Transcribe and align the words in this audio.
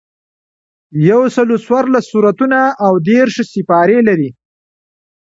یوسلو 1.09 1.55
څوارلس 1.65 2.05
سورتونه 2.11 2.59
او 2.85 2.93
دېرش 3.07 3.35
سپارې 3.53 3.99
لري. 4.07 4.29